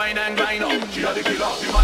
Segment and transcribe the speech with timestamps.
[0.00, 0.90] wine and grind up.
[0.92, 1.79] She had the killer, the